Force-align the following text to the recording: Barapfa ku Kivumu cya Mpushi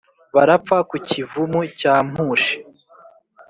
Barapfa 0.35 0.77
ku 0.89 0.95
Kivumu 1.07 1.61
cya 1.79 1.93
Mpushi 2.09 2.55